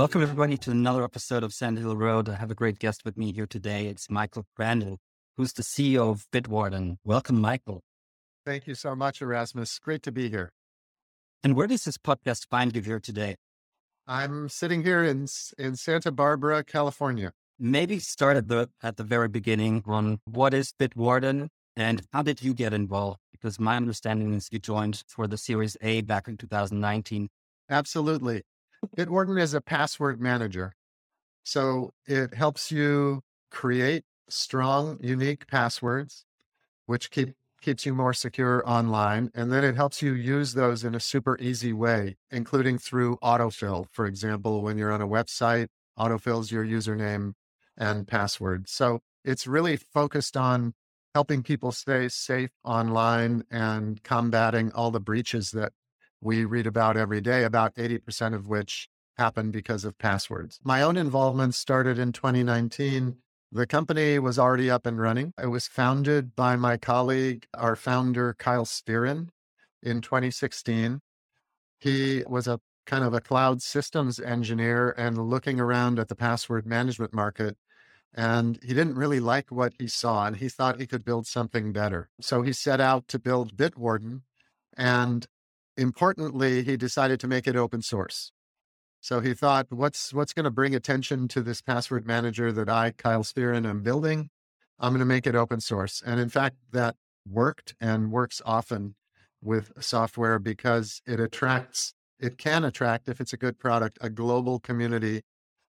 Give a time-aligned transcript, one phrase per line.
[0.00, 2.26] Welcome, everybody, to another episode of Sand Hill Road.
[2.26, 3.84] I have a great guest with me here today.
[3.84, 4.96] It's Michael Crandell,
[5.36, 6.96] who's the CEO of Bitwarden.
[7.04, 7.82] Welcome, Michael.
[8.46, 9.78] Thank you so much, Erasmus.
[9.78, 10.52] Great to be here.
[11.44, 13.36] And where does this podcast find you here today?
[14.06, 15.26] I'm sitting here in
[15.58, 17.32] in Santa Barbara, California.
[17.58, 22.42] Maybe start at the at the very beginning on what is Bitwarden and how did
[22.42, 23.18] you get involved?
[23.32, 27.28] Because my understanding is you joined for the Series A back in 2019.
[27.68, 28.44] Absolutely.
[28.96, 30.74] Bitwarden is a password manager.
[31.42, 36.24] So it helps you create strong, unique passwords,
[36.86, 39.30] which keep keeps you more secure online.
[39.34, 43.86] And then it helps you use those in a super easy way, including through autofill.
[43.90, 47.34] For example, when you're on a website, autofills your username
[47.76, 48.68] and password.
[48.68, 50.72] So it's really focused on
[51.14, 55.72] helping people stay safe online and combating all the breaches that
[56.20, 60.58] we read about every day, about 80% of which happen because of passwords.
[60.64, 63.16] My own involvement started in 2019.
[63.52, 65.32] The company was already up and running.
[65.42, 69.28] It was founded by my colleague, our founder, Kyle Spearrin,
[69.82, 71.00] in 2016.
[71.78, 76.66] He was a kind of a cloud systems engineer and looking around at the password
[76.66, 77.56] management market.
[78.14, 81.72] And he didn't really like what he saw and he thought he could build something
[81.72, 82.10] better.
[82.20, 84.22] So he set out to build Bitwarden.
[84.76, 85.26] And
[85.76, 88.32] importantly, he decided to make it open source.
[89.00, 92.90] So he thought, what's what's going to bring attention to this password manager that I,
[92.90, 94.28] Kyle Spearrin, am building?
[94.78, 96.02] I'm going to make it open source.
[96.04, 96.96] And in fact, that
[97.28, 98.94] worked and works often
[99.42, 104.58] with software because it attracts, it can attract, if it's a good product, a global
[104.58, 105.22] community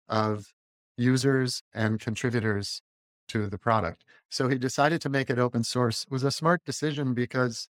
[0.09, 0.53] of
[0.97, 2.83] users and contributors
[3.29, 4.05] to the product.
[4.31, 6.05] So he decided to make it open source.
[6.05, 7.69] It was a smart decision because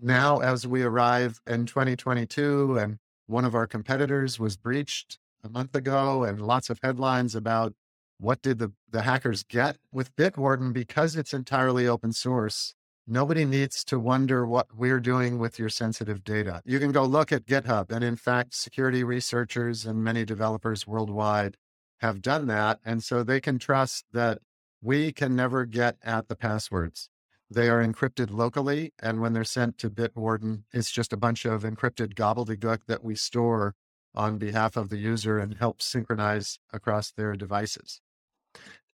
[0.00, 5.74] now as we arrive in 2022 and one of our competitors was breached a month
[5.74, 7.74] ago and lots of headlines about
[8.18, 12.74] what did the, the hackers get with Bitwarden because it's entirely open source.
[13.06, 16.62] Nobody needs to wonder what we're doing with your sensitive data.
[16.64, 17.90] You can go look at GitHub.
[17.90, 21.56] And in fact, security researchers and many developers worldwide
[21.98, 22.80] have done that.
[22.84, 24.38] And so they can trust that
[24.82, 27.10] we can never get at the passwords.
[27.54, 28.92] They are encrypted locally.
[29.00, 33.14] And when they're sent to Bitwarden, it's just a bunch of encrypted gobbledygook that we
[33.14, 33.74] store
[34.14, 38.00] on behalf of the user and help synchronize across their devices.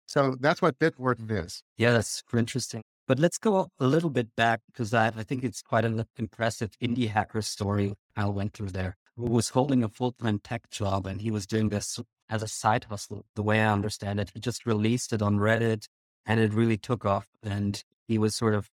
[0.07, 1.61] So that's what Bitwarden is.
[1.77, 2.81] Yeah, that's interesting.
[3.07, 6.71] But let's go a little bit back because I, I think it's quite an impressive
[6.81, 11.07] indie hacker story Al went through there, who was holding a full time tech job
[11.07, 11.99] and he was doing this
[12.29, 13.25] as a side hustle.
[13.35, 15.87] The way I understand it, he just released it on Reddit
[16.25, 17.27] and it really took off.
[17.41, 18.69] And he was sort of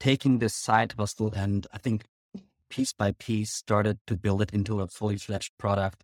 [0.00, 2.04] taking this side hustle and I think
[2.68, 6.02] piece by piece started to build it into a fully fledged product.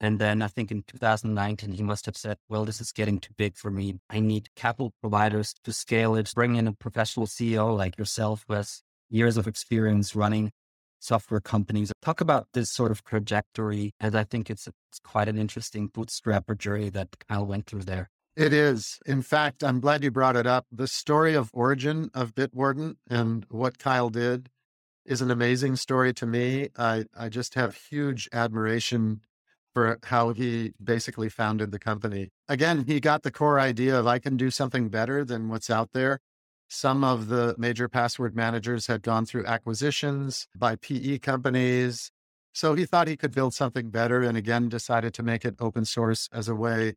[0.00, 3.32] And then I think in 2019, he must have said, well, this is getting too
[3.36, 4.00] big for me.
[4.10, 8.54] I need capital providers to scale it, bring in a professional CEO like yourself who
[8.54, 10.50] has years of experience running
[10.98, 11.92] software companies.
[12.02, 16.58] Talk about this sort of trajectory, as I think it's, it's quite an interesting bootstrapper
[16.58, 18.10] journey that Kyle went through there.
[18.36, 19.00] It is.
[19.06, 20.66] In fact, I'm glad you brought it up.
[20.70, 24.50] The story of origin of Bitwarden and what Kyle did
[25.04, 26.68] is an amazing story to me.
[26.78, 29.20] I, I just have huge admiration
[29.74, 32.30] for how he basically founded the company.
[32.48, 35.90] Again, he got the core idea of I can do something better than what's out
[35.92, 36.20] there.
[36.68, 42.12] Some of the major password managers had gone through acquisitions by PE companies.
[42.52, 45.84] So he thought he could build something better and again decided to make it open
[45.84, 46.94] source as a way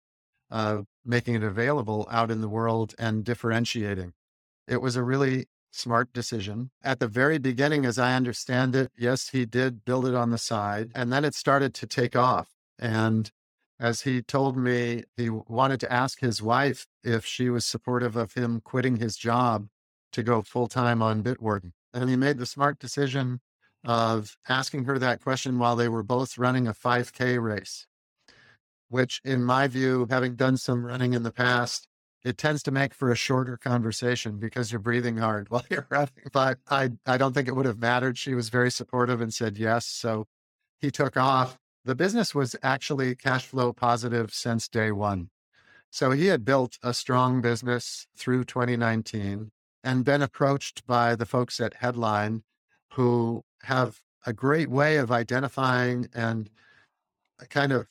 [0.54, 4.14] uh, making it available out in the world and differentiating.
[4.68, 6.70] It was a really smart decision.
[6.84, 10.38] At the very beginning, as I understand it, yes, he did build it on the
[10.38, 12.50] side, and then it started to take off.
[12.78, 13.32] And
[13.80, 18.34] as he told me, he wanted to ask his wife if she was supportive of
[18.34, 19.70] him quitting his job
[20.12, 21.72] to go full time on Bitwarden.
[21.96, 23.42] And he made the smart decision
[23.84, 27.88] of asking her that question while they were both running a 5K race
[28.94, 31.88] which in my view, having done some running in the past,
[32.24, 36.30] it tends to make for a shorter conversation because you're breathing hard while you're running.
[36.32, 38.20] But I, I don't think it would have mattered.
[38.20, 39.88] She was very supportive and said yes.
[39.88, 40.28] So
[40.80, 41.58] he took off.
[41.84, 45.32] The business was actually cash flow positive since day one.
[45.90, 49.50] So he had built a strong business through 2019
[49.84, 52.44] and been approached by the folks at Headline
[52.92, 56.52] who have a great way of identifying and
[57.42, 57.88] uh, kind of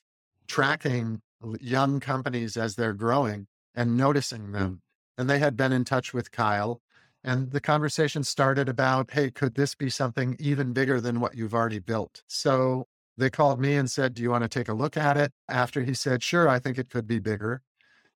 [0.52, 1.22] tracking
[1.60, 4.52] young companies as they're growing and noticing hmm.
[4.52, 4.82] them.
[5.16, 6.82] And they had been in touch with Kyle.
[7.24, 11.54] And the conversation started about, hey, could this be something even bigger than what you've
[11.54, 12.22] already built?
[12.26, 15.32] So they called me and said, Do you want to take a look at it?
[15.48, 17.62] After he said, Sure, I think it could be bigger.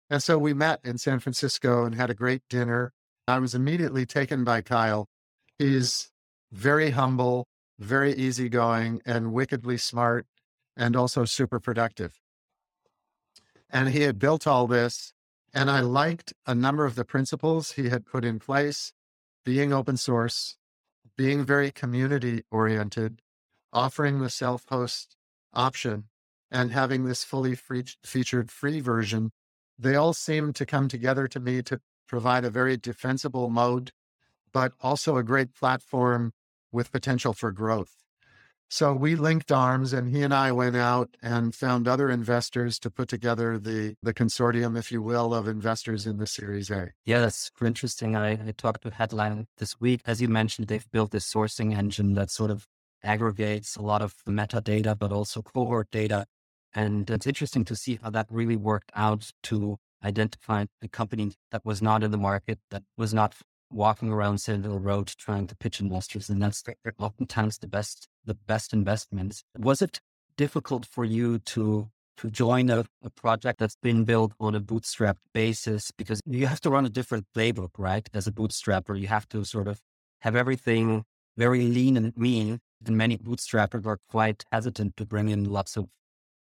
[0.09, 2.91] And so we met in San Francisco and had a great dinner.
[3.27, 5.07] I was immediately taken by Kyle.
[5.57, 6.09] He's
[6.51, 7.47] very humble,
[7.79, 10.25] very easygoing, and wickedly smart,
[10.75, 12.19] and also super productive.
[13.69, 15.13] And he had built all this.
[15.53, 18.91] And I liked a number of the principles he had put in place
[19.45, 20.57] being open source,
[21.15, 23.21] being very community oriented,
[23.71, 25.15] offering the self host
[25.53, 26.05] option,
[26.51, 29.31] and having this fully free, featured free version.
[29.77, 33.91] They all seem to come together to me to provide a very defensible mode,
[34.51, 36.33] but also a great platform
[36.71, 38.04] with potential for growth.
[38.69, 42.89] So we linked arms and he and I went out and found other investors to
[42.89, 46.89] put together the the consortium, if you will, of investors in the Series A.
[47.05, 48.15] Yeah, that's interesting.
[48.15, 50.01] I, I talked to Headline this week.
[50.05, 52.67] As you mentioned, they've built this sourcing engine that sort of
[53.03, 56.25] aggregates a lot of metadata, but also cohort data.
[56.73, 61.63] And it's interesting to see how that really worked out to identify a company that
[61.63, 63.35] was not in the market, that was not
[63.71, 66.63] walking around Sand Hill Road trying to pitch investors, and that's
[66.99, 69.43] oftentimes the best the best investments.
[69.57, 69.99] Was it
[70.37, 75.17] difficult for you to to join a, a project that's been built on a bootstrapped
[75.33, 78.09] basis because you have to run a different playbook, right?
[78.13, 79.81] As a bootstrapper, you have to sort of
[80.19, 81.03] have everything
[81.37, 82.59] very lean and mean.
[82.85, 85.87] And many bootstrappers are quite hesitant to bring in lots of,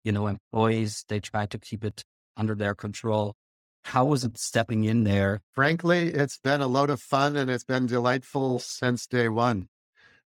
[0.04, 1.04] you know, employees.
[1.08, 2.04] They try to keep it
[2.36, 3.34] under their control.
[3.84, 5.40] How was it stepping in there?
[5.52, 9.68] Frankly, it's been a load of fun and it's been delightful since day one.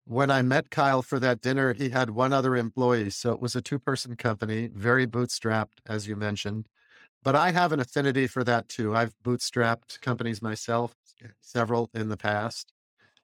[0.08, 3.10] When I met Kyle for that dinner, he had one other employee.
[3.10, 6.66] So it was a two person company, very bootstrapped, as you mentioned.
[7.22, 8.96] But I have an affinity for that too.
[8.96, 10.96] I've bootstrapped companies myself,
[11.42, 12.72] several in the past.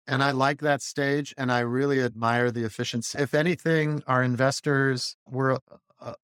[0.06, 3.18] And I like that stage and I really admire the efficiency.
[3.18, 5.60] If anything, our investors were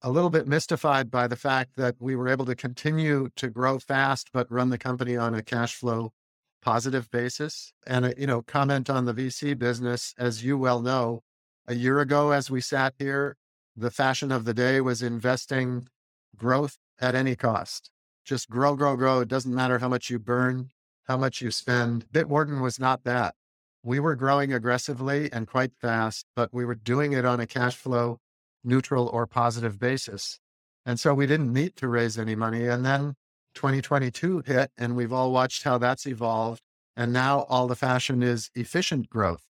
[0.03, 3.79] a, little bit mystified by the fact that we were able to continue to grow
[3.79, 6.13] fast, but run the company on a cash flow
[6.61, 7.73] positive basis.
[7.85, 11.23] And, uh, you know, comment on the VC business, as you well know,
[11.67, 13.37] a year ago, as we sat here,
[13.75, 15.87] the fashion of the day was investing
[16.35, 17.91] growth at any cost.
[18.25, 19.21] Just grow, grow, grow.
[19.21, 20.69] It doesn't matter how much you burn,
[21.05, 22.05] how much you spend.
[22.11, 23.35] Bitwarden was not that.
[23.83, 27.75] We were growing aggressively and quite fast, but we were doing it on a cash
[27.75, 28.19] flow
[28.63, 30.39] neutral or positive basis.
[30.85, 32.67] And so we didn't need to raise any money.
[32.67, 33.15] And then
[33.53, 36.61] 2022 hit, and we've all watched how that's evolved.
[36.95, 39.45] And now all the fashion is efficient growth.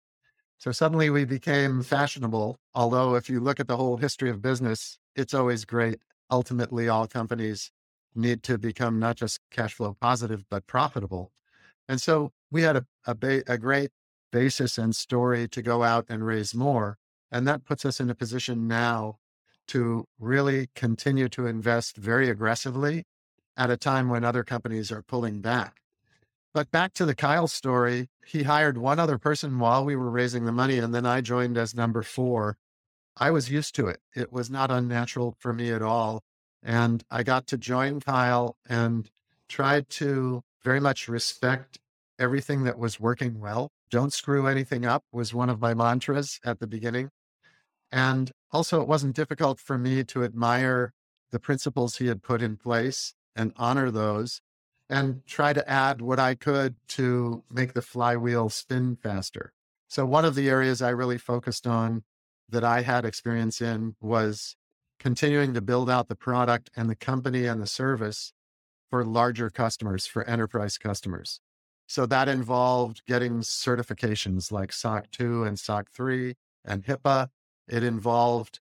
[0.58, 2.56] So suddenly we became fashionable.
[2.74, 6.00] Although, if you look at the whole history of business, it's always great.
[6.30, 7.70] Ultimately, all companies
[8.14, 11.30] need to become not just cash flow positive, but profitable.
[11.88, 13.90] And so we had a, a, ba- a great
[14.32, 16.96] basis and story to go out and raise more.
[17.30, 19.18] And that puts us in a position now
[19.68, 23.04] to really continue to invest very aggressively
[23.56, 25.80] at a time when other companies are pulling back.
[26.52, 30.46] But back to the Kyle story, he hired one other person while we were raising
[30.46, 32.56] the money, and then I joined as number four.
[33.16, 34.00] I was used to it.
[34.14, 36.22] It was not unnatural for me at all.
[36.62, 39.10] And I got to join Kyle and
[39.48, 41.78] tried to very much respect
[42.18, 43.70] everything that was working well.
[43.90, 47.10] Don't screw anything up was one of my mantras at the beginning.
[47.92, 50.92] And also, it wasn't difficult for me to admire
[51.30, 54.40] the principles he had put in place and honor those
[54.88, 59.52] and try to add what I could to make the flywheel spin faster.
[59.88, 62.02] So, one of the areas I really focused on
[62.48, 64.56] that I had experience in was
[64.98, 68.32] continuing to build out the product and the company and the service
[68.90, 71.40] for larger customers, for enterprise customers.
[71.88, 77.28] So that involved getting certifications like SOC 2 and SOC 3 and HIPAA
[77.68, 78.60] it involved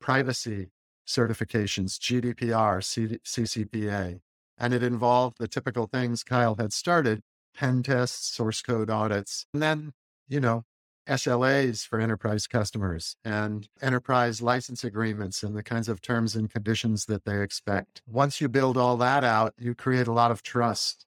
[0.00, 0.70] privacy
[1.06, 4.20] certifications, GDPR, C- CCPA,
[4.58, 7.22] and it involved the typical things Kyle had started
[7.54, 9.92] pen tests, source code audits, and then,
[10.28, 10.64] you know,
[11.06, 17.04] SLAs for enterprise customers and enterprise license agreements and the kinds of terms and conditions
[17.06, 18.00] that they expect.
[18.06, 21.04] Once you build all that out, you create a lot of trust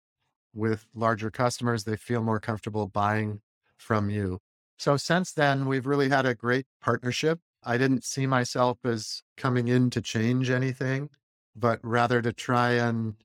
[0.53, 1.83] with larger customers.
[1.83, 3.41] They feel more comfortable buying
[3.75, 4.39] from you.
[4.77, 7.39] So since then, we've really had a great partnership.
[7.67, 11.09] I didn't see myself as coming in to change anything,
[11.53, 13.15] but rather to try and,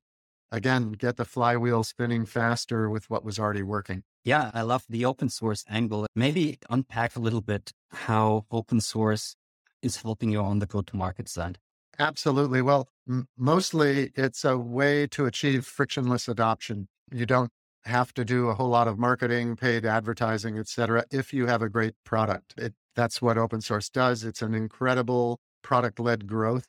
[0.51, 4.03] again, get the flywheel spinning faster with what was already working.
[4.25, 6.07] Yeah, I love the open source angle.
[6.17, 9.37] Maybe unpack a little bit how open source
[9.81, 11.59] is helping you on the go to market side.
[11.99, 12.63] Absolutely.
[12.63, 16.89] Well, m- mostly it's a way to achieve frictionless adoption.
[17.13, 17.53] You don't
[17.85, 21.63] have to do a whole lot of marketing, paid advertising, et cetera, if you have
[21.63, 22.55] a great product.
[22.57, 24.25] It, that's what open source does.
[24.25, 26.69] It's an incredible product led growth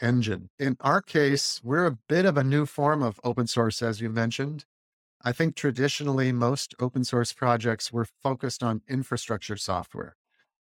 [0.00, 0.50] engine.
[0.58, 4.08] In our case, we're a bit of a new form of open source, as you
[4.08, 4.64] mentioned.
[5.22, 10.16] I think traditionally, most open source projects were focused on infrastructure software,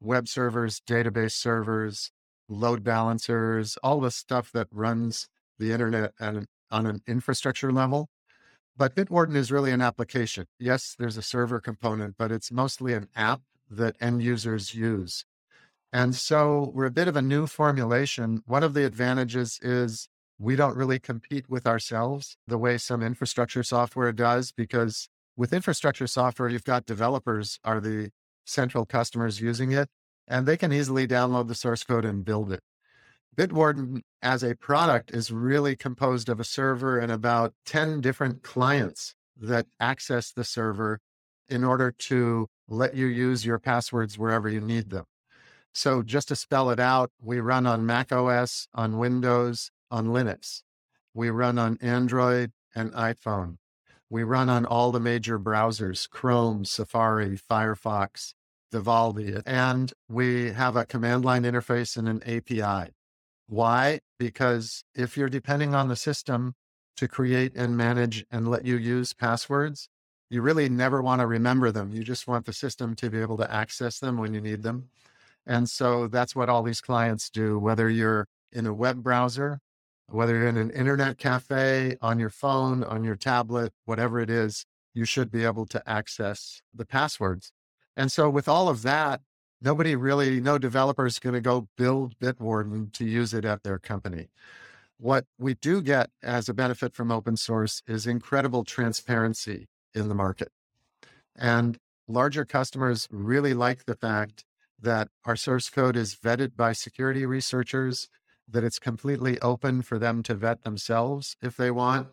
[0.00, 2.10] web servers, database servers,
[2.48, 5.28] load balancers, all the stuff that runs
[5.58, 8.08] the internet on an infrastructure level.
[8.76, 10.46] But Bitwarden is really an application.
[10.58, 15.24] Yes, there's a server component, but it's mostly an app that end users use.
[15.92, 18.42] And so we're a bit of a new formulation.
[18.46, 20.08] One of the advantages is
[20.38, 26.06] we don't really compete with ourselves the way some infrastructure software does, because with infrastructure
[26.06, 28.10] software, you've got developers are the
[28.44, 29.88] central customers using it,
[30.26, 32.62] and they can easily download the source code and build it.
[33.36, 39.14] Bitwarden as a product is really composed of a server and about 10 different clients
[39.36, 41.00] that access the server
[41.48, 45.04] in order to let you use your passwords wherever you need them.
[45.72, 50.62] So just to spell it out, we run on Mac OS, on Windows, on Linux.
[51.14, 53.56] We run on Android and iPhone.
[54.08, 58.34] We run on all the major browsers, Chrome, Safari, Firefox,
[58.72, 62.92] Vivaldi, and we have a command line interface and an API.
[63.50, 63.98] Why?
[64.16, 66.54] Because if you're depending on the system
[66.96, 69.88] to create and manage and let you use passwords,
[70.30, 71.92] you really never want to remember them.
[71.92, 74.88] You just want the system to be able to access them when you need them.
[75.48, 79.58] And so that's what all these clients do, whether you're in a web browser,
[80.06, 84.64] whether you're in an internet cafe, on your phone, on your tablet, whatever it is,
[84.94, 87.50] you should be able to access the passwords.
[87.96, 89.22] And so with all of that,
[89.60, 93.78] nobody really, no developer is going to go build Bitwarden to use it at their
[93.78, 94.28] company.
[94.98, 100.14] What we do get as a benefit from open source is incredible transparency in the
[100.14, 100.52] market.
[101.34, 104.44] And larger customers really like the fact
[104.78, 108.08] that our source code is vetted by security researchers,
[108.48, 112.08] that it's completely open for them to vet themselves if they want,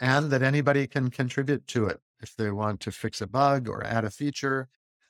[0.00, 3.84] and that anybody can contribute to it if they want to fix a bug or
[3.84, 4.68] add a feature.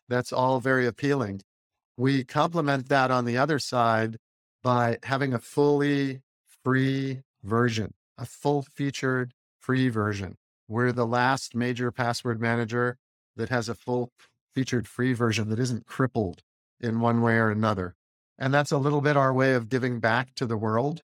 [0.09, 1.43] That's all very appealing.
[1.97, 4.17] We complement that on the other side
[4.63, 6.23] by having a fully
[6.65, 10.37] free version, a full featured free version.
[10.69, 12.97] We're the last major password manager
[13.37, 14.11] that has a full
[14.55, 16.43] featured free version that isn't crippled
[16.81, 17.95] in one way or another.
[18.39, 21.03] And that's a little bit our way of giving back to the world.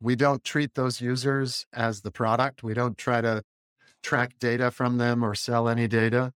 [0.00, 2.62] We don't treat those users as the product.
[2.62, 3.42] We don't try to
[4.02, 6.32] track data from them or sell any data.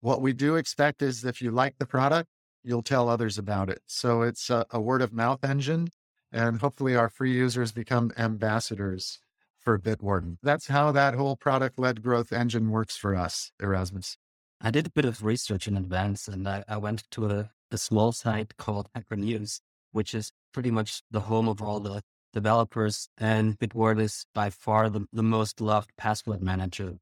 [0.00, 2.28] What we do expect is if you like the product,
[2.64, 3.82] you'll tell others about it.
[3.86, 5.88] So it's a, a word of mouth engine.
[6.32, 9.20] And hopefully our free users become ambassadors
[9.60, 10.38] for Bitwarden.
[10.42, 14.16] That's how that whole product led growth engine works for us, Erasmus.
[14.60, 17.78] I did a bit of research in advance and I, I went to a a
[17.78, 19.60] small site called Hacker News,
[19.92, 22.02] which is pretty much the home of all the
[22.32, 23.08] developers.
[23.18, 26.94] And Bitwarden is by far the, the most loved password manager.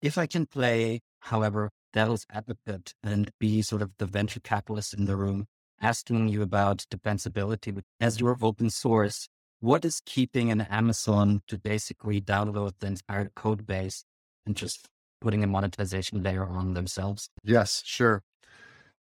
[0.00, 5.04] If I can play, however, devil's advocate and be sort of the venture capitalist in
[5.04, 5.46] the room,
[5.80, 9.28] asking you about defensibility as your open source,
[9.60, 14.04] what is keeping an Amazon to basically download the entire code base
[14.46, 14.88] and just
[15.20, 17.28] putting a monetization layer on themselves?
[17.42, 18.22] Yes, sure.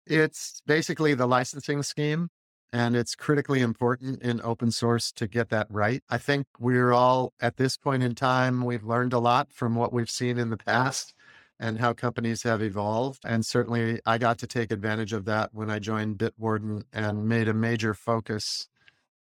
[0.06, 2.30] It's basically the licensing scheme,
[2.72, 6.02] and it's critically important in open source to get that right.
[6.10, 9.92] I think we're all at this point in time, we've learned a lot from what
[9.92, 11.14] we've seen in the past
[11.60, 13.24] and how companies have evolved.
[13.26, 17.48] And certainly I got to take advantage of that when I joined Bitwarden and made
[17.48, 18.68] a major focus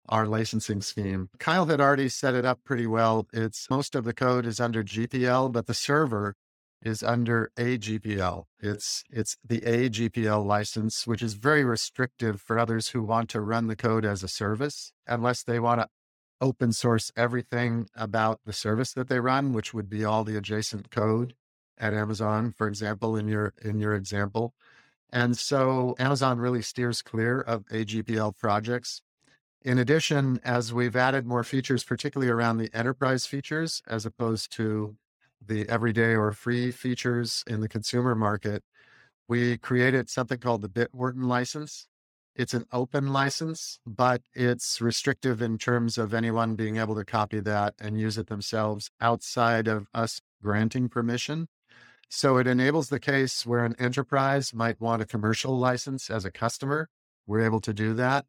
[0.09, 1.29] our licensing scheme.
[1.37, 3.27] Kyle had already set it up pretty well.
[3.33, 6.35] It's most of the code is under GPL, but the server
[6.81, 8.45] is under AGPL.
[8.59, 13.67] It's it's the AGPL license, which is very restrictive for others who want to run
[13.67, 15.89] the code as a service, unless they want to
[16.39, 20.91] open source everything about the service that they run, which would be all the adjacent
[20.91, 21.33] code
[21.79, 24.53] at Amazon, for example, in your in your example.
[25.11, 29.01] And so Amazon really steers clear of AGPL projects.
[29.61, 34.95] In addition, as we've added more features, particularly around the enterprise features, as opposed to
[35.45, 38.63] the everyday or free features in the consumer market,
[39.27, 41.87] we created something called the Bitwarden license.
[42.35, 47.39] It's an open license, but it's restrictive in terms of anyone being able to copy
[47.39, 51.47] that and use it themselves outside of us granting permission.
[52.09, 56.31] So it enables the case where an enterprise might want a commercial license as a
[56.31, 56.89] customer.
[57.25, 58.25] We're able to do that,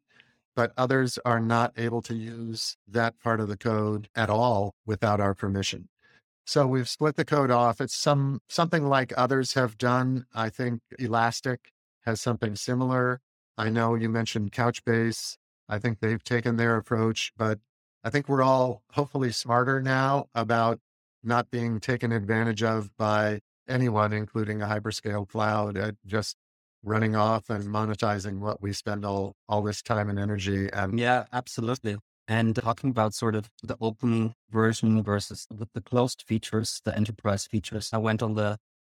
[0.55, 5.21] but others are not able to use that part of the code at all without
[5.21, 5.87] our permission.
[6.45, 7.79] So we've split the code off.
[7.79, 10.25] It's some something like others have done.
[10.33, 11.71] I think Elastic
[12.05, 13.21] has something similar.
[13.57, 15.37] I know you mentioned Couchbase.
[15.69, 17.59] I think they've taken their approach, but
[18.03, 20.79] I think we're all hopefully smarter now about
[21.23, 26.35] not being taken advantage of by anyone, including a hyperscale cloud, at just
[26.83, 31.25] running off and monetizing what we spend all all this time and energy and yeah
[31.33, 31.97] absolutely.
[32.27, 37.45] And talking about sort of the open version versus the, the closed features the enterprise
[37.47, 38.57] features i went on the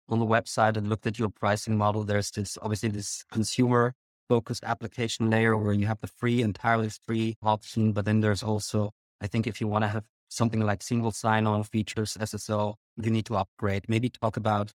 [0.09, 2.03] on the website and looked at your pricing model.
[2.03, 3.93] There's this obviously this consumer
[4.27, 8.91] focused application layer where you have the free entirely free option but then there's also
[9.21, 13.25] i think if you want to have something like single sign-on features sso you need
[13.25, 14.71] to upgrade maybe talk about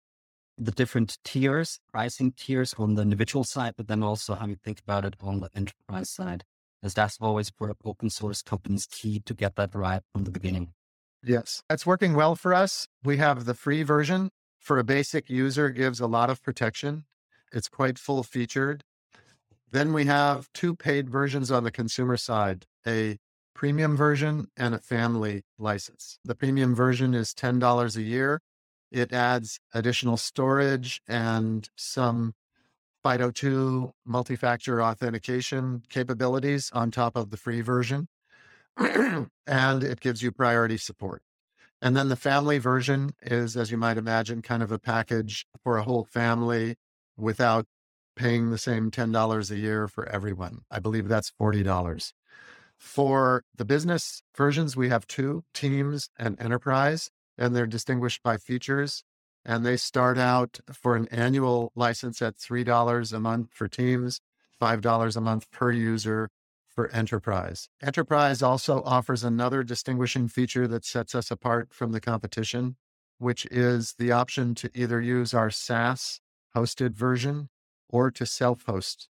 [0.58, 4.80] the different tiers, pricing tiers on the individual side, but then also how you think
[4.80, 6.44] about it on the enterprise side,
[6.84, 10.74] as that's always for open source companies key to get that right from the beginning.
[11.24, 12.88] Yes, that's working well for us.
[13.04, 17.06] We have the free version for a basic user gives a lot of protection.
[17.52, 18.84] It's quite full featured.
[19.72, 23.18] Then we have two paid versions on the consumer side, a
[23.54, 26.18] premium version and a family license.
[26.24, 28.40] The premium version is $10 a year
[28.92, 32.34] it adds additional storage and some
[33.06, 38.08] FIDO2 multi-factor authentication capabilities on top of the free version.
[38.78, 41.22] and it gives you priority support.
[41.82, 45.78] And then the family version is, as you might imagine, kind of a package for
[45.78, 46.76] a whole family
[47.18, 47.66] without
[48.16, 50.60] paying the same $10 a year for everyone.
[50.70, 52.12] I believe that's $40.
[52.82, 59.04] For the business versions, we have two teams and enterprise and they're distinguished by features.
[59.46, 64.20] And they start out for an annual license at $3 a month for teams,
[64.60, 66.30] $5 a month per user
[66.68, 67.70] for enterprise.
[67.84, 72.78] Enterprise also offers another distinguishing feature that sets us apart from the competition,
[73.20, 76.20] which is the option to either use our SaaS
[76.56, 77.50] hosted version
[77.90, 79.08] or to self host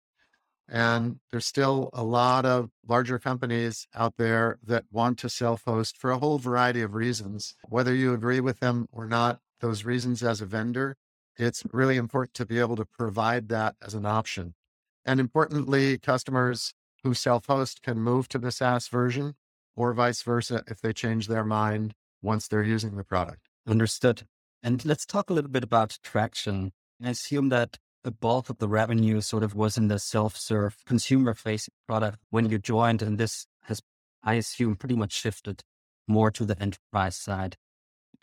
[0.72, 5.98] and there's still a lot of larger companies out there that want to self host
[5.98, 7.54] for a whole variety of reasons.
[7.68, 10.96] Whether you agree with them or not, those reasons as a vendor,
[11.38, 14.56] it's really important to be able to provide that as an option.
[15.04, 19.36] And importantly, customers who self host can move to the SaaS version
[19.76, 23.50] or vice versa if they change their mind once they're using the product.
[23.68, 24.26] Understood.
[24.64, 26.72] And let's talk a little bit about traction.
[27.04, 31.34] I assume that a bulk of the revenue sort of was in the self-serve consumer
[31.34, 33.02] facing product when you joined.
[33.02, 33.82] And this has,
[34.24, 35.64] I assume, pretty much shifted
[36.08, 37.58] more to the enterprise side.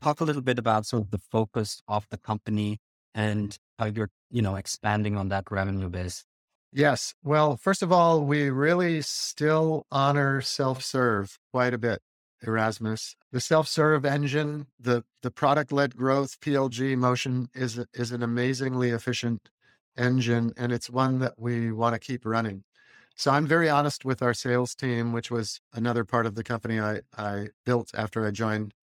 [0.02, 2.78] Talk a little bit about sort of the focus of the company
[3.14, 6.24] and how you're, you know, expanding on that revenue base.
[6.72, 7.14] Yes.
[7.22, 12.00] Well, first of all, we really still honor self-serve quite a bit.
[12.46, 13.16] Erasmus.
[13.32, 19.48] The self-serve engine, the the product-led growth PLG motion is is an amazingly efficient
[19.98, 22.64] engine, and it's one that we want to keep running.
[23.16, 26.78] So I'm very honest with our sales team, which was another part of the company
[26.78, 28.74] I, I built after I joined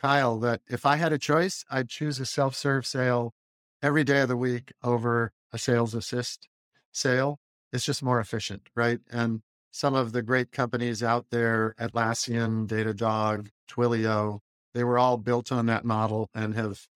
[0.00, 3.34] Kyle, that if I had a choice, I'd choose a self serve sale
[3.82, 6.48] every day of the week over a sales assist
[6.92, 7.38] sale.
[7.72, 9.00] It's just more efficient, right?
[9.10, 14.40] And some of the great companies out there, Atlassian, Datadog, Twilio,
[14.74, 16.86] they were all built on that model and have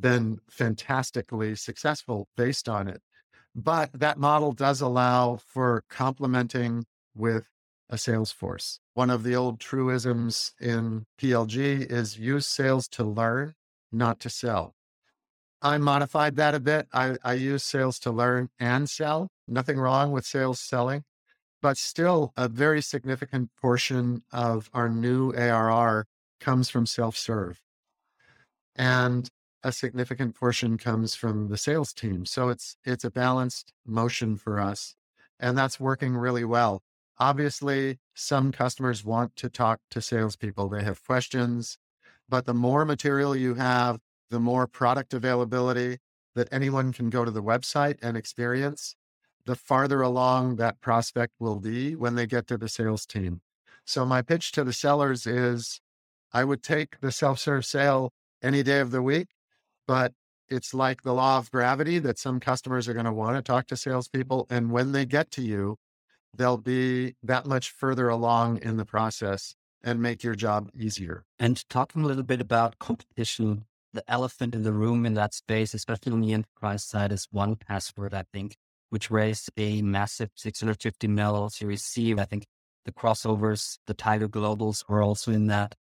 [0.00, 3.02] been fantastically successful based on it.
[3.54, 7.48] But that model does allow for complementing with
[7.88, 8.78] a sales force.
[8.94, 13.54] One of the old truisms in PLG is use sales to learn,
[13.90, 14.74] not to sell.
[15.60, 16.86] I modified that a bit.
[16.92, 19.28] I, I use sales to learn and sell.
[19.46, 21.02] Nothing wrong with sales selling,
[21.60, 26.06] but still a very significant portion of our new ARR
[26.40, 27.60] comes from self serve.
[28.74, 29.28] And
[29.62, 32.24] a significant portion comes from the sales team.
[32.24, 34.94] So it's it's a balanced motion for us.
[35.38, 36.82] And that's working really well.
[37.18, 40.68] Obviously, some customers want to talk to salespeople.
[40.68, 41.78] They have questions,
[42.28, 43.98] but the more material you have,
[44.30, 45.98] the more product availability
[46.34, 48.94] that anyone can go to the website and experience,
[49.44, 53.40] the farther along that prospect will be when they get to the sales team.
[53.84, 55.80] So my pitch to the sellers is
[56.32, 59.28] I would take the self-serve sale any day of the week
[59.90, 60.12] but
[60.48, 63.66] it's like the law of gravity that some customers are going to want to talk
[63.66, 64.46] to salespeople.
[64.48, 65.78] And when they get to you,
[66.32, 71.24] they'll be that much further along in the process and make your job easier.
[71.40, 75.74] And talking a little bit about competition, the elephant in the room in that space,
[75.74, 78.54] especially on the enterprise side, is 1Password, I think,
[78.90, 82.14] which raised a massive 650 mil Series C.
[82.16, 82.46] I think
[82.84, 85.74] the crossovers, the Tiger Globals were also in that.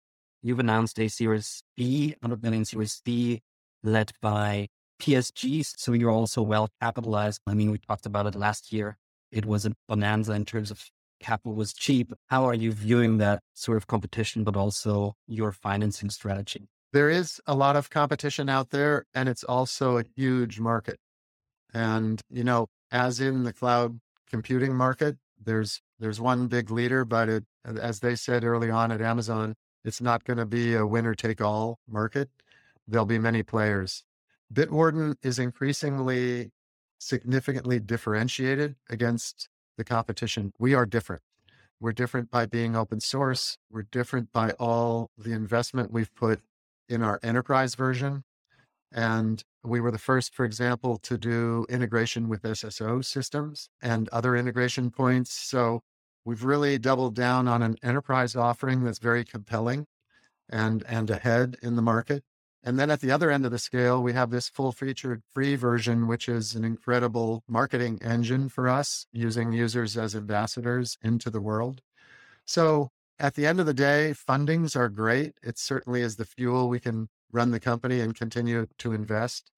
[0.41, 3.41] You've announced a Series B, 100 million Series B
[3.88, 4.67] led by
[5.02, 5.73] PSGs.
[5.78, 7.41] So you're also well capitalized.
[7.47, 8.97] I mean, we talked about it last year.
[9.32, 12.13] It was a bonanza in terms of capital was cheap.
[12.28, 16.69] How are you viewing that sort of competition, but also your financing strategy?
[16.93, 20.97] There is a lot of competition out there, and it's also a huge market.
[21.73, 27.28] And, you know, as in the cloud computing market, there's there's one big leader, but
[27.28, 31.15] it, as they said early on at Amazon, it's not going to be a winner
[31.15, 32.30] take all market.
[32.88, 34.04] There'll be many players.
[34.54, 36.52] Bitwarden is increasingly
[37.00, 40.54] significantly differentiated against the competition.
[40.58, 41.21] We are different.
[41.80, 43.58] We're different by being open source.
[43.69, 46.41] We're different by all the investment we've put
[46.89, 48.23] in our enterprise version.
[48.91, 54.36] And we were the first, for example, to do integration with SSO systems and other
[54.36, 55.34] integration points.
[55.34, 55.82] So
[56.26, 59.86] we've really doubled down on an enterprise offering that's very compelling
[60.50, 62.23] and, and ahead in the market.
[62.68, 65.56] And then at the other end of the scale, we have this full featured free
[65.56, 71.40] version, which is an incredible marketing engine for us using users as ambassadors into the
[71.40, 71.80] world.
[72.44, 75.36] So at the end of the day, fundings are great.
[75.42, 79.50] It certainly is the fuel we can run the company and continue to invest.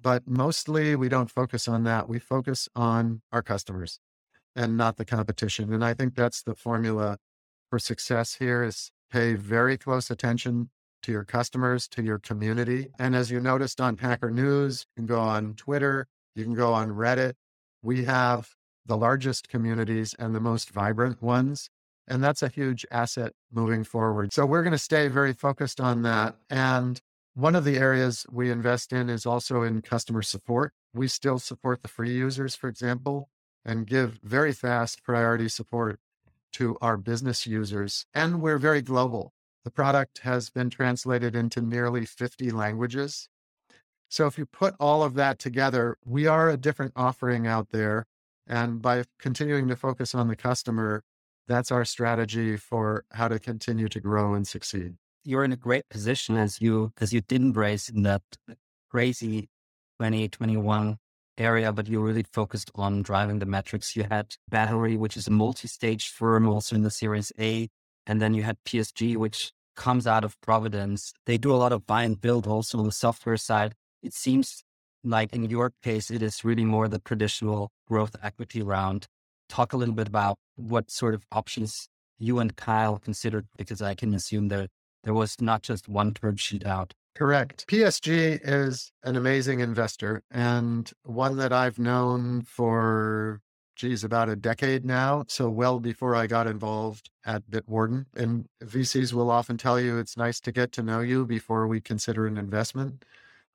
[0.00, 2.08] But mostly we don't focus on that.
[2.08, 4.00] We focus on our customers
[4.56, 5.70] and not the competition.
[5.70, 7.18] And I think that's the formula
[7.68, 10.70] for success here is pay very close attention
[11.04, 12.88] to your customers, to your community.
[12.98, 16.72] And as you noticed on Hacker News, you can go on Twitter, you can go
[16.72, 17.34] on Reddit.
[17.82, 18.50] We have
[18.86, 21.68] the largest communities and the most vibrant ones.
[22.08, 24.32] And that's a huge asset moving forward.
[24.32, 26.36] So we're going to stay very focused on that.
[26.50, 27.00] And
[27.34, 30.72] one of the areas we invest in is also in customer support.
[30.94, 33.28] We still support the free users, for example,
[33.64, 35.98] and give very fast priority support
[36.52, 38.06] to our business users.
[38.14, 39.32] And we're very global.
[39.64, 43.28] The product has been translated into nearly 50 languages.
[44.10, 48.04] So if you put all of that together, we are a different offering out there.
[48.46, 51.02] And by continuing to focus on the customer,
[51.48, 54.94] that's our strategy for how to continue to grow and succeed.
[55.24, 58.22] You're in a great position as you as you didn't raise in that
[58.90, 59.48] crazy
[59.98, 60.98] 2021
[61.38, 63.96] area, but you really focused on driving the metrics.
[63.96, 67.68] You had Battery, which is a multi-stage firm also in the Series A.
[68.06, 71.12] And then you had PSG, which comes out of Providence.
[71.26, 73.74] They do a lot of buy and build also on the software side.
[74.02, 74.62] It seems
[75.02, 79.06] like in your case, it is really more the traditional growth equity round
[79.48, 81.88] talk a little bit about what sort of options
[82.18, 83.46] you and Kyle considered?
[83.56, 84.70] Because I can assume that
[85.02, 86.94] there was not just one term sheet out.
[87.14, 87.66] Correct.
[87.68, 93.40] PSG is an amazing investor and one that I've known for,
[93.76, 95.24] geez, about a decade now.
[95.28, 98.06] So well before I got involved at Bitwarden.
[98.16, 101.80] And VCs will often tell you it's nice to get to know you before we
[101.80, 103.04] consider an investment.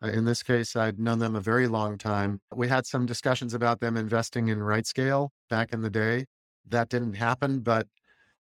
[0.02, 2.40] Uh, in this case, I'd known them a very long time.
[2.54, 6.26] We had some discussions about them investing in RightScale back in the day.
[6.68, 7.88] That didn't happen, but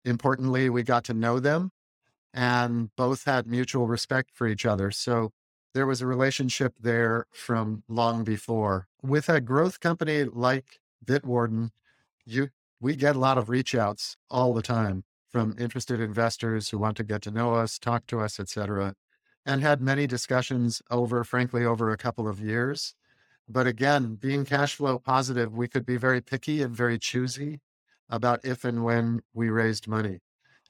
[0.05, 1.71] importantly, we got to know them
[2.33, 4.91] and both had mutual respect for each other.
[4.91, 5.31] So
[5.75, 8.87] there was a relationship there from long before.
[9.03, 11.71] With a growth company like Bitwarden,
[12.25, 16.79] you we get a lot of reach outs all the time from interested investors who
[16.79, 18.95] want to get to know us, talk to us, etc.
[19.47, 22.95] and had many discussions over, frankly, over a couple of years.
[23.49, 27.61] But again, being cash flow positive, we could be very picky and very choosy
[28.09, 30.21] about if and when we raised money.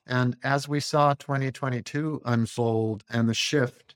[0.07, 3.95] And as we saw 2022 unfold and the shift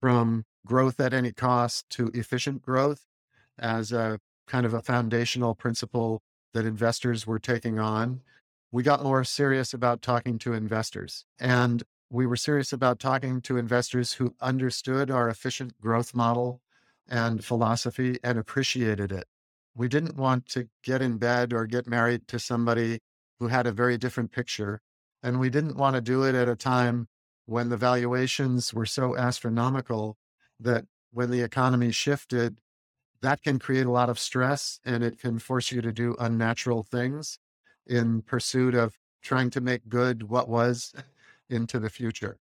[0.00, 3.04] from growth at any cost to efficient growth
[3.58, 6.22] as a kind of a foundational principle
[6.54, 8.20] that investors were taking on,
[8.72, 11.24] we got more serious about talking to investors.
[11.38, 16.60] And we were serious about talking to investors who understood our efficient growth model
[17.08, 19.26] and philosophy and appreciated it.
[19.74, 22.98] We didn't want to get in bed or get married to somebody
[23.38, 24.80] who had a very different picture.
[25.22, 27.08] And we didn't want to do it at a time
[27.46, 30.16] when the valuations were so astronomical
[30.60, 32.58] that when the economy shifted,
[33.22, 36.82] that can create a lot of stress and it can force you to do unnatural
[36.82, 37.38] things
[37.86, 40.94] in pursuit of trying to make good what was
[41.50, 42.38] into the future.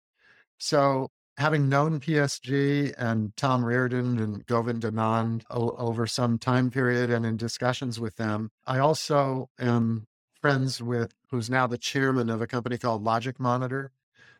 [0.57, 7.09] So having known PSG and Tom Reardon and Govind Anand o- over some time period
[7.09, 10.07] and in discussions with them, I also am
[10.41, 13.89] friends with who's now the chairman of a company called LogicMonitor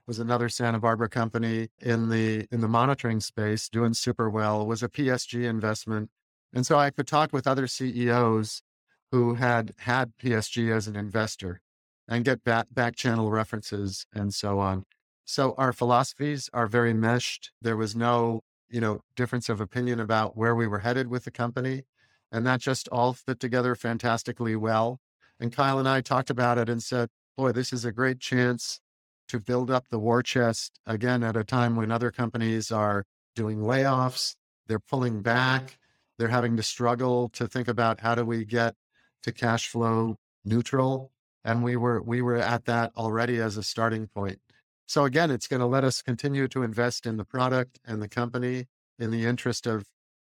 [0.07, 4.83] was another Santa Barbara company in the in the monitoring space doing super well was
[4.83, 6.11] a PSG investment
[6.55, 8.63] and so I could talk with other CEOs
[9.11, 11.59] who had had PSG as an investor
[12.07, 14.85] and get back, back channel references and so on.
[15.25, 17.51] So our philosophies are very meshed.
[17.61, 21.31] There was no, you know, difference of opinion about where we were headed with the
[21.31, 21.83] company.
[22.31, 24.99] And that just all fit together fantastically well.
[25.39, 28.79] And Kyle and I talked about it and said, boy, this is a great chance
[29.27, 33.03] to build up the war chest again at a time when other companies are
[33.35, 34.35] doing layoffs,
[34.67, 35.77] they're pulling back,
[36.17, 38.75] they're having to struggle to think about how do we get
[39.23, 41.11] to cash flow neutral.
[41.43, 44.39] And we were we were at that already as a starting point.
[44.87, 48.07] So again, it's going to let us continue to invest in the product and the
[48.07, 48.65] company
[48.99, 49.85] in the interest of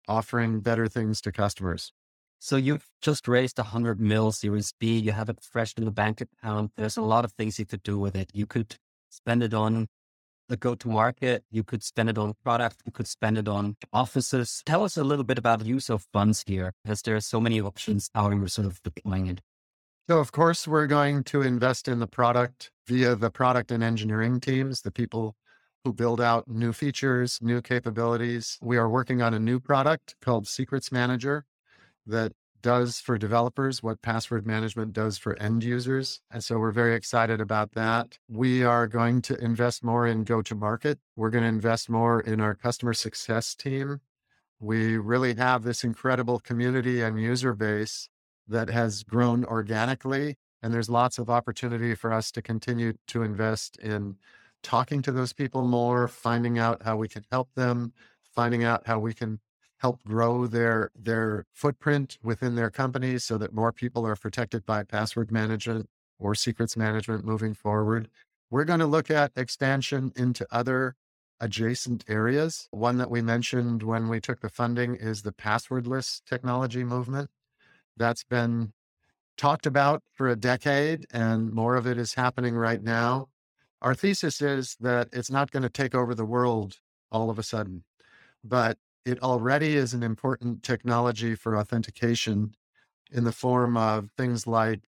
[0.09, 1.93] offering better things to customers.
[2.39, 4.99] So you've just raised a hundred mil Series B.
[4.99, 6.73] You have it fresh in the bank account.
[6.77, 8.31] There's a lot of things you could do with it.
[8.35, 8.77] You could
[9.11, 9.89] spend it on
[10.49, 11.45] the go-to market.
[11.51, 12.83] You could spend it on product.
[12.87, 14.63] You could spend it on offices.
[14.65, 17.61] Tell us a little bit about use of funds here, because there are so many
[17.61, 19.41] options how you're sort of deploying it.
[20.09, 24.39] So, of course, we're going to invest in the product via the product and engineering
[24.39, 25.35] teams, the people
[25.85, 28.59] who build out new features, new capabilities.
[28.63, 31.45] We are working on a new product called Secrets Manager
[32.07, 36.21] that does for developers what password management does for end users.
[36.31, 38.19] And so we're very excited about that.
[38.29, 40.99] We are going to invest more in go to market.
[41.15, 44.01] We're going to invest more in our customer success team.
[44.59, 48.09] We really have this incredible community and user base
[48.49, 50.37] that has grown organically.
[50.63, 54.17] And there's lots of opportunity for us to continue to invest in
[54.63, 57.93] talking to those people more, finding out how we can help them,
[58.35, 59.41] finding out how we can
[59.79, 64.83] help grow their their footprint within their companies so that more people are protected by
[64.83, 68.09] password management or secrets management moving forward.
[68.51, 70.95] We're going to look at expansion into other
[71.41, 72.69] adjacent areas.
[72.71, 77.29] One that we mentioned when we took the funding is the passwordless technology movement.
[77.97, 78.73] That's been
[79.37, 83.29] talked about for a decade, and more of it is happening right now.
[83.83, 86.79] Our thesis is that it's not going to take over the world
[87.13, 87.85] all of a sudden,
[88.43, 92.57] but it already is an important technology for authentication
[93.13, 94.81] in the form of things like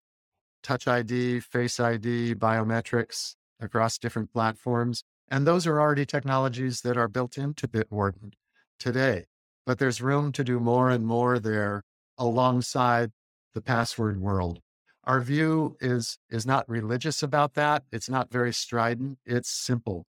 [0.65, 5.05] Touch ID, Face ID, biometrics across different platforms.
[5.29, 8.33] And those are already technologies that are built into Bitwarden
[8.81, 9.27] today.
[9.65, 11.85] But there's room to do more and more there
[12.19, 13.13] alongside
[13.55, 14.59] the password world.
[15.05, 17.85] Our view is, is not religious about that.
[17.93, 19.19] It's not very strident.
[19.25, 20.07] It's simple.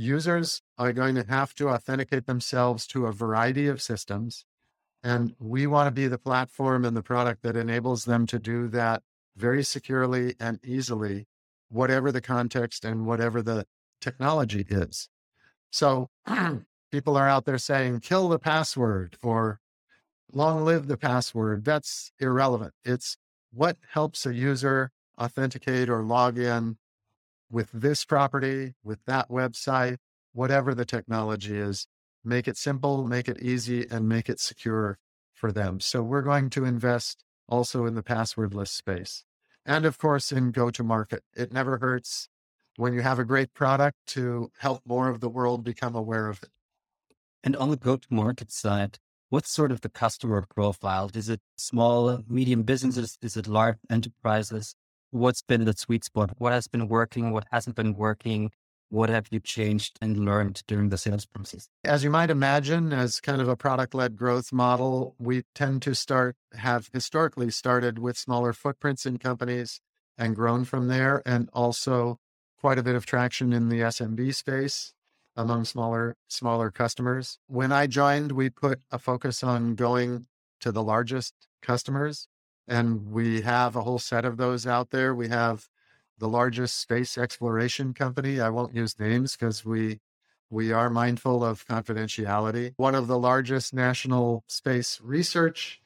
[0.00, 4.46] Users are going to have to authenticate themselves to a variety of systems.
[5.02, 8.66] And we want to be the platform and the product that enables them to do
[8.68, 9.02] that
[9.36, 11.26] very securely and easily,
[11.68, 13.66] whatever the context and whatever the
[14.00, 15.10] technology is.
[15.70, 16.08] So
[16.90, 19.60] people are out there saying, kill the password or
[20.32, 21.66] long live the password.
[21.66, 22.72] That's irrelevant.
[22.86, 23.18] It's
[23.52, 26.78] what helps a user authenticate or log in
[27.50, 29.96] with this property, with that website,
[30.32, 31.86] whatever the technology is.
[32.24, 34.98] Make it simple, make it easy, and make it secure
[35.32, 35.80] for them.
[35.80, 39.24] So we're going to invest also in the passwordless space.
[39.64, 41.22] And of course, in go to market.
[41.34, 42.28] It never hurts
[42.76, 46.42] when you have a great product to help more of the world become aware of
[46.42, 46.50] it.
[47.42, 51.10] And on the go to market side, what's sort of the customer profile?
[51.14, 53.18] Is it small, medium businesses?
[53.22, 54.74] Is it large enterprises?
[55.12, 56.30] What's been the sweet spot?
[56.38, 57.32] What has been working?
[57.32, 58.52] What hasn't been working?
[58.90, 61.68] What have you changed and learned during the sales process?
[61.84, 65.94] As you might imagine, as kind of a product led growth model, we tend to
[65.94, 69.80] start, have historically started with smaller footprints in companies
[70.16, 72.18] and grown from there, and also
[72.60, 74.92] quite a bit of traction in the SMB space
[75.36, 77.38] among smaller smaller customers.
[77.48, 80.26] When I joined, we put a focus on going
[80.60, 82.28] to the largest customers
[82.68, 85.14] and we have a whole set of those out there.
[85.14, 85.68] We have
[86.18, 88.40] the largest space exploration company.
[88.40, 90.00] I won't use names because we
[90.50, 92.74] we are mindful of confidentiality.
[92.76, 95.80] One of the largest national space research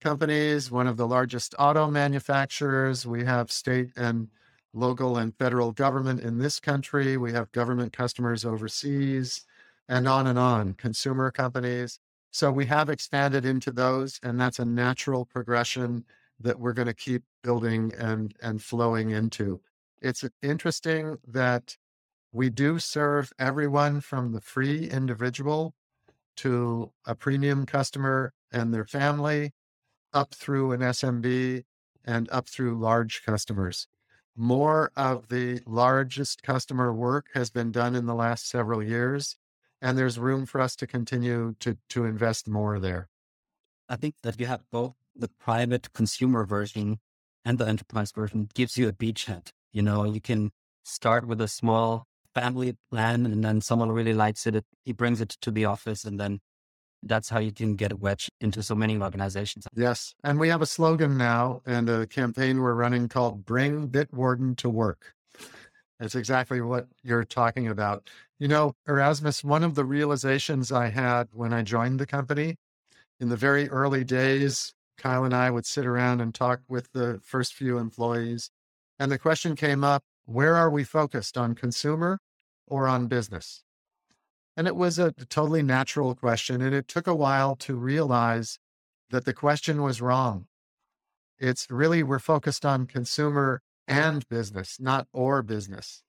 [0.00, 3.04] companies, one of the largest auto manufacturers.
[3.04, 4.28] We have state and
[4.72, 7.16] local and federal government in this country.
[7.16, 9.44] We have government customers overseas,
[9.88, 11.98] and on and on, consumer companies.
[12.36, 16.04] So we have expanded into those, and that's a natural progression
[16.38, 19.62] that we're going to keep building and, and flowing into.
[20.02, 21.78] It's interesting that
[22.32, 25.72] we do serve everyone from the free individual
[26.36, 29.54] to a premium customer and their family,
[30.12, 31.64] up through an SMB,
[32.04, 33.88] and up through large customers
[34.38, 39.36] more of the largest customer work has been done in the last several years
[39.80, 43.08] and there's room for us to continue to to invest more there
[43.88, 46.98] i think that you have both the private consumer version
[47.44, 50.50] and the enterprise version gives you a beachhead you know you can
[50.84, 55.30] start with a small family plan and then someone really likes it he brings it
[55.30, 56.38] to the office and then
[57.02, 59.66] that's how you can get a wedge into so many organizations.
[59.74, 60.14] Yes.
[60.24, 64.68] And we have a slogan now and a campaign we're running called Bring Bitwarden to
[64.68, 65.14] Work.
[65.98, 68.10] It's exactly what you're talking about.
[68.38, 72.56] You know, Erasmus, one of the realizations I had when I joined the company
[73.18, 77.20] in the very early days, Kyle and I would sit around and talk with the
[77.24, 78.50] first few employees.
[78.98, 82.18] And the question came up where are we focused on consumer
[82.66, 83.62] or on business?
[84.56, 86.60] And it was a totally natural question.
[86.60, 88.58] And it took a while to realize
[89.10, 90.46] that the question was wrong.
[91.38, 96.02] It's really, we're focused on consumer and business, not or business.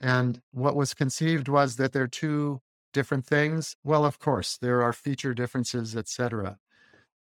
[0.00, 2.60] And what was conceived was that they're two
[2.92, 3.76] different things.
[3.84, 6.58] Well, of course, there are feature differences, etc.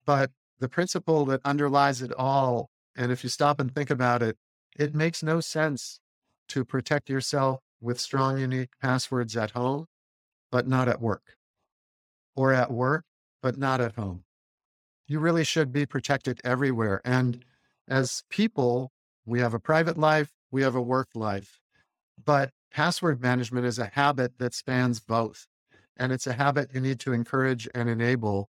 [0.06, 4.38] But the principle that underlies it all, and if you stop and think about it,
[4.78, 6.00] it makes no sense
[6.50, 9.88] to protect yourself with strong, unique passwords at home,
[10.52, 11.36] but not at work,
[12.36, 13.06] or at work,
[13.42, 14.24] but not at home.
[15.08, 17.02] You really should be protected everywhere.
[17.04, 17.44] And
[17.88, 18.92] as people,
[19.26, 21.60] we have a private life, we have a work life.
[22.24, 25.48] But password management is a habit that spans both.
[25.98, 28.50] And it's a habit you need to encourage and enable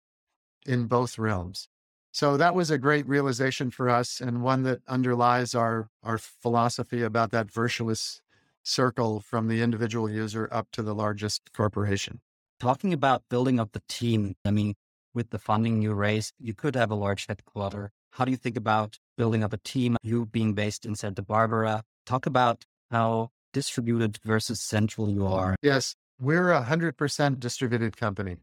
[0.65, 1.69] in both realms.
[2.11, 7.03] So that was a great realization for us and one that underlies our, our philosophy
[7.03, 8.21] about that virtuous
[8.63, 12.21] circle from the individual user up to the largest corporation.
[12.59, 14.73] Talking about building up the team, I mean,
[15.13, 17.91] with the funding you raised, you could have a large headquarter.
[18.11, 19.97] How do you think about building up a team?
[20.03, 25.55] You being based in Santa Barbara, talk about how distributed versus central you are.
[25.61, 28.37] Yes, we're a 100% distributed company.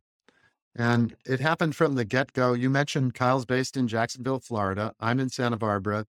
[0.76, 2.52] And it happened from the get go.
[2.52, 4.92] You mentioned Kyle's based in Jacksonville, Florida.
[4.98, 6.06] I'm in Santa Barbara.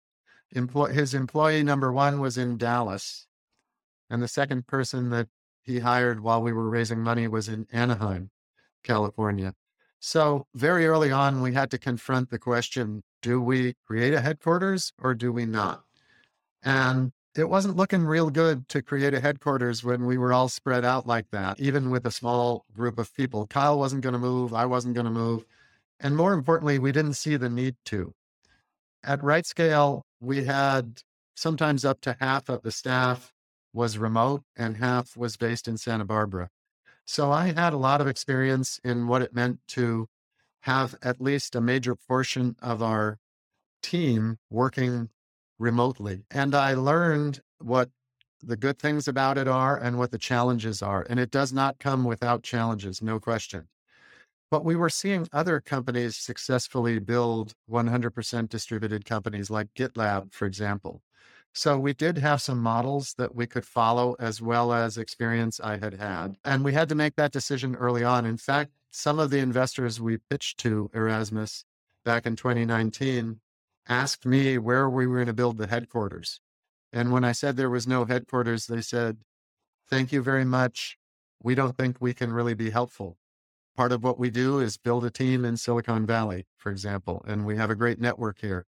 [0.52, 3.26] Employ- his employee number one was in Dallas.
[4.08, 5.28] And the second person that
[5.62, 8.30] he hired while we were raising money was in Anaheim,
[8.84, 9.54] California.
[9.98, 14.92] So very early on, we had to confront the question do we create a headquarters
[15.00, 15.84] or do we not?
[16.62, 20.84] And it wasn't looking real good to create a headquarters when we were all spread
[20.84, 23.46] out like that, even with a small group of people.
[23.46, 24.52] Kyle wasn't going to move.
[24.52, 25.46] I wasn't going to move.
[25.98, 28.12] And more importantly, we didn't see the need to.
[29.02, 31.02] At RightScale, we had
[31.34, 33.32] sometimes up to half of the staff
[33.72, 36.50] was remote and half was based in Santa Barbara.
[37.06, 40.08] So I had a lot of experience in what it meant to
[40.62, 43.18] have at least a major portion of our
[43.82, 45.08] team working
[45.58, 46.24] remotely.
[46.30, 47.90] And I learned what
[48.42, 51.06] the good things about it are and what the challenges are.
[51.08, 53.68] And it does not come without challenges, no question.
[54.50, 61.02] But we were seeing other companies successfully build 100% distributed companies like GitLab, for example.
[61.54, 65.76] So we did have some models that we could follow as well as experience I
[65.78, 66.32] had had.
[66.32, 66.50] Mm-hmm.
[66.50, 68.24] And we had to make that decision early on.
[68.24, 71.64] In fact, some of the investors we pitched to Erasmus
[72.04, 73.40] back in 2019
[73.88, 76.40] asked me where we were going to build the headquarters.
[76.92, 79.18] And when I said there was no headquarters, they said,
[79.88, 80.96] Thank you very much.
[81.42, 83.18] We don't think we can really be helpful.
[83.76, 87.44] Part of what we do is build a team in Silicon Valley, for example, and
[87.44, 88.66] we have a great network here.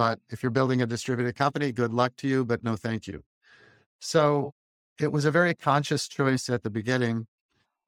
[0.00, 3.22] But if you're building a distributed company, good luck to you, but no thank you.
[3.98, 4.54] So
[4.98, 7.26] it was a very conscious choice at the beginning.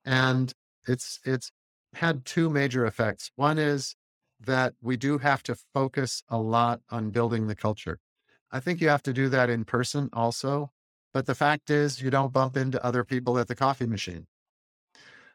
[0.05, 0.53] And
[0.87, 1.51] it's it's
[1.95, 3.31] had two major effects.
[3.37, 3.97] One is
[4.39, 7.99] that we do have to focus a lot on building the culture.
[8.51, 10.71] I think you have to do that in person also.
[11.15, 14.27] But the fact is, you don't bump into other people at the coffee machine.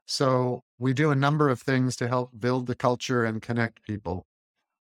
[0.05, 4.26] So we do a number of things to help build the culture and connect people.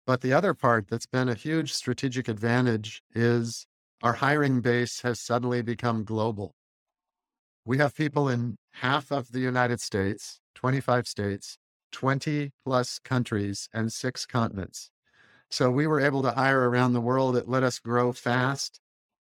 [0.06, 3.66] But the other part that's been a huge strategic advantage is
[4.02, 6.54] our hiring base has suddenly become global.
[7.64, 11.58] We have people in half of the United States, 25 states,
[11.92, 14.90] 20 plus countries, and six continents.
[15.50, 17.36] So we were able to hire around the world.
[17.36, 18.80] It let us grow fast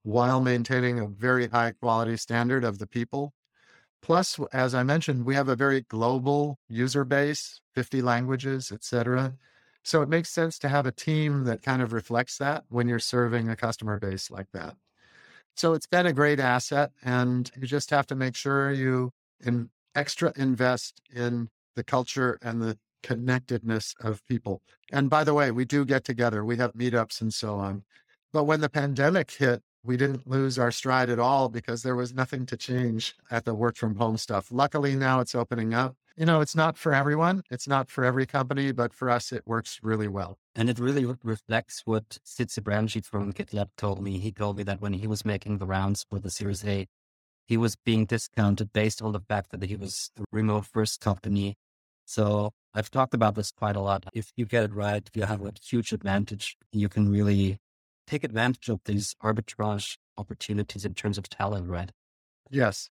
[0.03, 3.33] while maintaining a very high quality standard of the people.
[4.01, 9.33] Plus, as I mentioned, we have a very global user base, 50 languages, et cetera.
[9.83, 12.99] So it makes sense to have a team that kind of reflects that when you're
[12.99, 14.75] serving a customer base like that.
[15.55, 19.11] So it's been a great asset, and you just have to make sure you
[19.43, 24.61] in extra invest in the culture and the connectedness of people.
[24.91, 27.83] And by the way, we do get together, we have meetups and so on.
[28.31, 32.13] But when the pandemic hit, we didn't lose our stride at all because there was
[32.13, 34.51] nothing to change at the work from home stuff.
[34.51, 37.43] Luckily, now it's opening up you know, it's not for everyone.
[37.49, 40.37] It's not for every company, but for us, it works really well.
[40.53, 44.19] And it really reflects what Sid Sijbrandij from GitLab told me.
[44.19, 46.87] He told me that when he was making the rounds for the Series A,
[47.45, 51.55] he was being discounted based on the fact that he was the remote first company.
[52.03, 54.05] So I've talked about this quite a lot.
[54.13, 56.57] If you get it right, you have a huge advantage.
[56.73, 57.59] You can really
[58.09, 61.91] take advantage of these arbitrage opportunities in terms of talent, right?
[62.49, 62.89] Yes.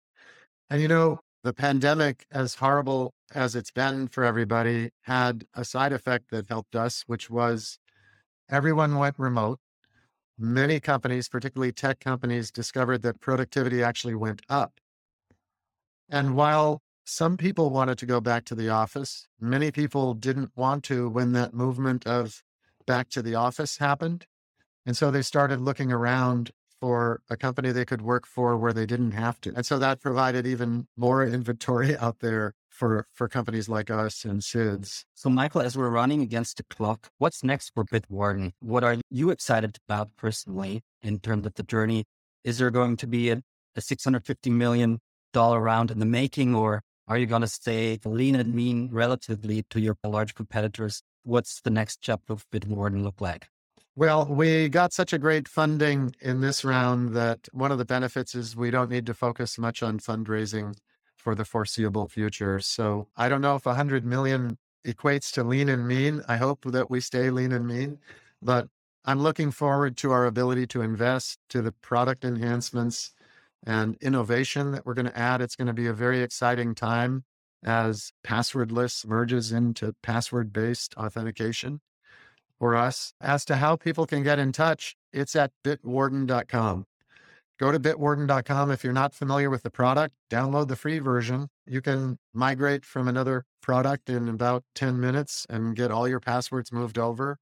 [0.69, 5.93] And you know, the pandemic, as horrible as it's been for everybody, had a side
[5.93, 7.77] effect that helped us, which was
[8.49, 9.59] everyone went remote.
[10.37, 14.79] Many companies, particularly tech companies, discovered that productivity actually went up.
[16.09, 20.83] And while some people wanted to go back to the office, many people didn't want
[20.85, 22.41] to when that movement of
[22.87, 24.25] back to the office happened.
[24.85, 26.51] And so they started looking around
[26.83, 29.53] for a company they could work for where they didn't have to.
[29.55, 34.43] And so that provided even more inventory out there for, for companies like us and
[34.43, 35.05] Sid's.
[35.13, 38.51] So Michael, as we're running against the clock, what's next for Bitwarden?
[38.59, 42.03] What are you excited about personally in terms of the journey?
[42.43, 43.41] Is there going to be a,
[43.77, 44.99] a $650 million
[45.33, 49.79] round in the making or are you going to stay lean and mean relatively to
[49.79, 51.01] your large competitors?
[51.23, 53.47] What's the next chapter of Bitwarden look like?
[53.95, 58.33] Well, we got such a great funding in this round that one of the benefits
[58.33, 60.75] is we don't need to focus much on fundraising
[61.15, 62.59] for the foreseeable future.
[62.59, 66.23] So I don't know if 100 million equates to lean and mean.
[66.27, 67.99] I hope that we stay lean and mean,
[68.41, 68.67] but
[69.05, 73.11] I'm looking forward to our ability to invest to the product enhancements
[73.63, 75.39] and innovation that we're going to add.
[75.39, 77.25] It's going to be a very exciting time
[77.63, 81.79] as passwordless merges into password based authentication
[82.63, 83.13] for us.
[83.19, 86.85] As to how people can get in touch, it's at bitwarden.com.
[87.59, 88.71] Go to bitwarden.com.
[88.71, 91.49] If you're not familiar with the product, download the free version.
[91.65, 96.71] You can migrate from another product in about 10 minutes and get all your passwords
[96.71, 97.37] moved over.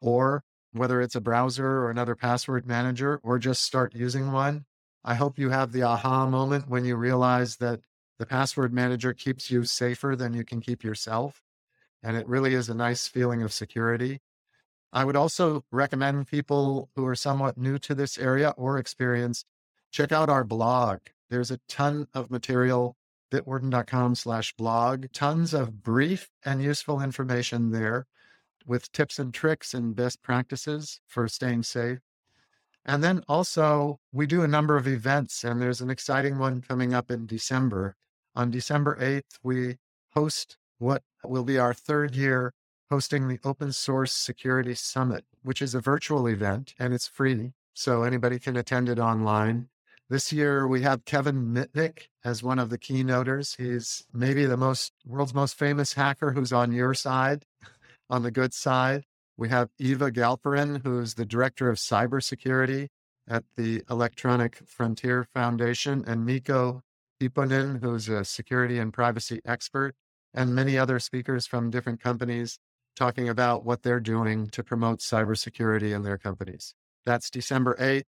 [0.00, 4.64] Or whether it's a browser or another password manager, or just start using one.
[5.04, 7.80] I hope you have the aha moment when you realize that
[8.18, 11.42] the password manager keeps you safer than you can keep yourself.
[12.02, 14.20] And it really is a nice feeling of security.
[14.94, 19.44] I would also recommend people who are somewhat new to this area or experienced,
[19.90, 21.00] check out our blog.
[21.28, 22.96] There's a ton of material,
[23.32, 28.06] bitwarden.com slash blog, tons of brief and useful information there
[28.64, 31.98] with tips and tricks and best practices for staying safe.
[32.84, 36.94] And then also, we do a number of events, and there's an exciting one coming
[36.94, 37.96] up in December.
[38.36, 39.78] On December 8th, we
[40.10, 42.52] host what will be our third year
[42.90, 47.52] hosting the Open Source Security Summit, which is a virtual event and it's free.
[47.74, 49.68] So anybody can attend it online.
[50.08, 53.56] This year we have Kevin Mitnick as one of the keynoters.
[53.56, 57.46] He's maybe the most world's most famous hacker who's on your side,
[58.10, 59.04] on the good side.
[59.36, 62.88] We have Eva Galperin, who's the director of cybersecurity
[63.26, 66.82] at the Electronic Frontier Foundation, and Mikko
[67.20, 69.94] Hyppönen, who's a security and privacy expert,
[70.34, 72.58] and many other speakers from different companies
[72.94, 76.74] talking about what they're doing to promote cybersecurity in their companies.
[77.04, 78.04] That's December 8th.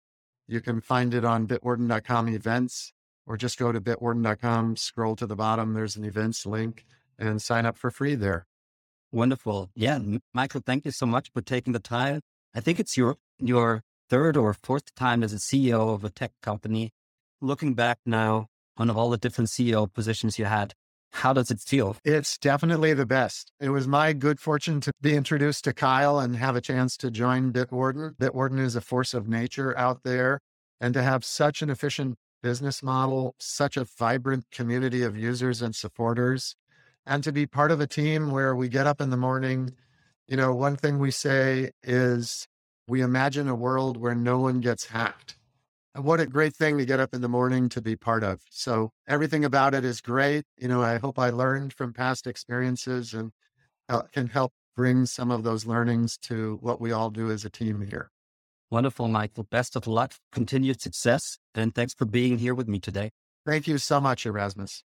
[0.48, 2.94] You can find it on bitwarden.com events
[3.26, 5.74] or just go to bitwarden.com, scroll to the bottom.
[5.74, 6.86] There's an events link
[7.18, 8.46] and sign up for free there.
[9.12, 9.72] Wonderful.
[9.76, 10.00] Yeah.
[10.34, 12.22] Michael, thank you so much for taking the time.
[12.54, 16.32] I think it's your, your third or fourth time as a CEO of a tech
[16.42, 16.92] company.
[17.42, 20.74] Looking back now on all the different CEO positions you had,
[21.16, 21.96] how does it feel?
[22.04, 23.52] It's definitely the best.
[23.62, 27.10] It was my good fortune to be introduced to Kyle and have a chance to
[27.10, 28.16] join Bitwarden.
[28.18, 30.42] Bitwarden is a force of nature out there.
[30.82, 35.74] And to have such an efficient business model, such a vibrant community of users and
[35.74, 36.56] supporters,
[37.06, 39.74] and to be part of a team where we get up in the morning.
[40.28, 42.46] You know, one thing we say is
[42.90, 45.38] we imagine a world where no one gets hacked
[45.98, 48.42] what a great thing to get up in the morning to be part of.
[48.50, 50.46] So everything about it is great.
[50.58, 53.32] You know, I hope I learned from past experiences and
[53.88, 57.50] uh, can help bring some of those learnings to what we all do as a
[57.50, 58.10] team here.
[58.70, 59.44] Wonderful, Michael.
[59.44, 63.12] Best of luck, continued success, and thanks for being here with me today.
[63.46, 64.84] Thank you so much, Erasmus.